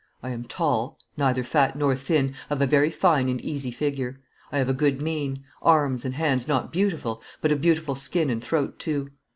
[0.23, 4.19] "I am tall, neither fat nor thin, of a very fine and easy figure.
[4.51, 8.43] I have a good mien, arms and hands not beautiful, but a beautiful skin and
[8.43, 9.11] throat too.